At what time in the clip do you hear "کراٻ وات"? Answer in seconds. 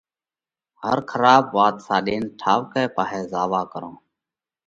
1.09-1.75